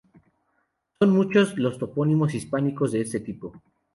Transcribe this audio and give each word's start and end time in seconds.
Son 0.97 1.11
muchos 1.11 1.55
los 1.59 1.77
topónimos 1.77 2.33
hispánicos 2.33 2.91
de 2.91 3.01
este 3.01 3.19
tipo. 3.19 3.61